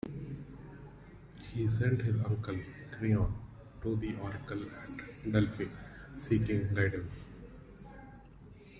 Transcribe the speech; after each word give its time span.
He 1.53 1.67
sent 1.67 2.01
his 2.01 2.15
uncle, 2.25 2.57
Creon, 2.89 3.35
to 3.83 3.95
the 3.97 4.15
Oracle 4.15 4.63
at 4.63 5.31
Delphi, 5.31 5.65
seeking 6.17 6.73
guidance. 6.73 7.27